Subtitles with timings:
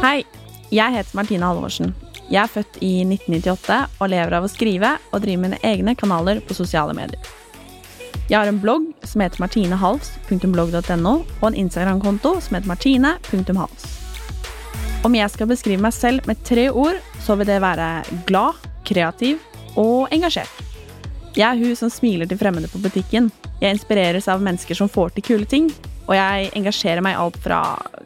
[0.00, 0.22] Hei,
[0.72, 1.94] jeg heter Martine Halvorsen.
[2.30, 6.38] Jeg er født i 1998 og lever av å skrive og drive mine egne kanaler
[6.46, 7.18] på sosiale medier.
[8.30, 13.86] Jeg har en blogg som heter martinehalvs.blogg.no og en Instagram-konto som heter martine.hals.
[15.02, 17.90] Om jeg skal beskrive meg selv med tre ord, så vil det være
[18.28, 19.40] glad, kreativ
[19.74, 20.52] og engasjert.
[21.34, 23.30] Jeg er hun som smiler til fremmede på butikken.
[23.60, 25.68] Jeg inspireres av mennesker som får til kule ting,
[26.10, 27.60] og jeg engasjerer meg i alt fra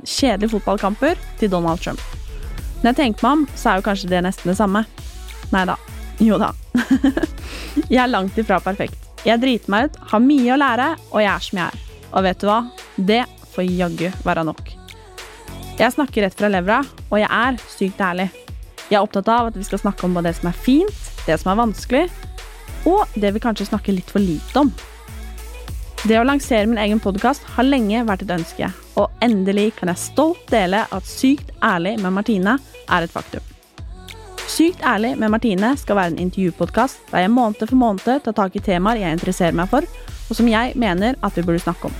[0.04, 2.02] kjedelige fotballkamper til Donald Trump.
[2.82, 4.84] Når jeg tenker meg om, så er jo kanskje det nesten det samme.
[5.54, 5.78] Nei da.
[6.20, 6.50] Jo da.
[7.88, 9.08] jeg er langt ifra perfekt.
[9.24, 11.98] Jeg driter meg ut, har mye å lære, og jeg er som jeg er.
[12.12, 12.60] Og vet du hva?
[12.94, 13.22] Det
[13.54, 14.74] får jaggu være nok.
[15.80, 18.28] Jeg snakker rett fra levra, og jeg er sykt ærlig.
[18.91, 21.41] Jeg er opptatt av at vi skal snakke om både det som er fint, det
[21.41, 22.05] som er vanskelig,
[22.84, 24.70] og det vi kanskje snakker litt for lite om.
[26.04, 28.66] Det å lansere min egen podkast har lenge vært et ønske,
[29.00, 32.58] og endelig kan jeg stolt dele at Sykt ærlig med Martine
[32.92, 33.41] er et faktum.
[34.44, 38.52] Sykt ærlig med Martine skal være en intervjupodkast der jeg måned for måned tar tak
[38.52, 39.88] i temaer jeg interesserer meg for,
[40.28, 41.97] og som jeg mener at vi burde snakke om.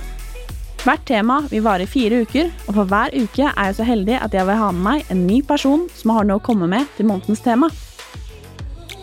[0.85, 4.19] Hvert tema vil vare i fire uker, og for hver uke er jeg så heldig
[4.21, 6.85] at jeg vil ha med meg en ny person som har noe å komme med
[6.93, 7.73] til månedens tema.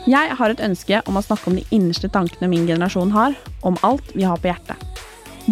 [0.06, 3.34] Jeg har et ønske om å snakke om de innerste tankene min generasjon har,
[3.66, 4.91] om alt vi har på hjertet.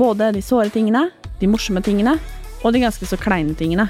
[0.01, 2.17] Både de såre tingene, de morsomme tingene
[2.65, 3.89] og de ganske så kleine tingene.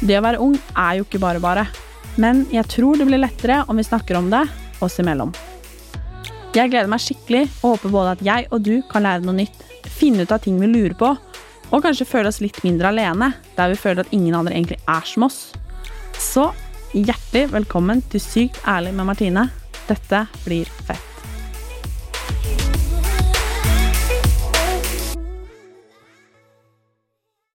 [0.00, 1.66] Det å være ung er jo ikke bare bare,
[2.20, 4.44] men jeg tror det blir lettere om vi snakker om det
[4.84, 5.32] oss imellom.
[6.54, 9.60] Jeg gleder meg skikkelig og håper både at jeg og du kan lære noe nytt,
[9.86, 11.12] finne ut av ting vi lurer på,
[11.70, 15.06] og kanskje føle oss litt mindre alene, der vi føler at ingen andre egentlig er
[15.06, 15.38] som oss.
[16.18, 16.48] Så
[16.94, 19.46] hjertelig velkommen til Sykt ærlig med Martine.
[19.86, 21.09] Dette blir fett.